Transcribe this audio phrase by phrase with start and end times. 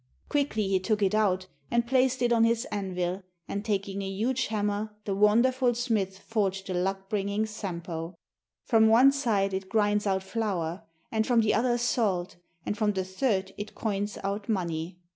[0.29, 4.47] Quickly he took it out and placed it on his anvil, and taking a huge
[4.47, 8.15] hammer the wonderful smith forged the luck bringing Sampo.
[8.65, 13.05] From one side it grinds out flour, and from the other salt, and from the
[13.05, 14.97] third it coins out money.